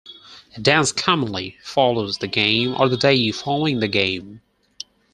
A 0.55 0.59
dance 0.59 0.91
commonly 0.91 1.57
follows 1.61 2.17
the 2.17 2.27
game 2.27 2.73
or 2.73 2.89
the 2.89 2.97
day 2.97 3.31
following 3.31 3.81
the 3.81 3.87
game. 3.87 4.41